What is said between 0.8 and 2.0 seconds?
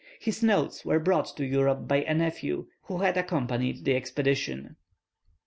were brought to Europe by